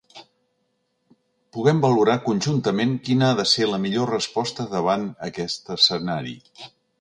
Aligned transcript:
Puguem 1.57 1.81
valorar 1.83 2.15
conjuntament 2.27 2.95
quina 3.09 3.29
ha 3.29 3.37
de 3.41 3.45
ser 3.51 3.67
la 3.73 3.81
millor 3.85 4.11
resposta 4.13 4.67
davant 4.73 5.05
aquest 5.29 5.71
escenari. 5.77 6.35